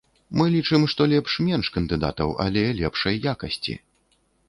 [0.39, 3.81] Мы лічым, што лепш менш кандыдатаў, але лепшай якасці.